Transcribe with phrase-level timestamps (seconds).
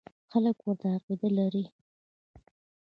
[0.31, 1.65] خلک ورته عقیده لري.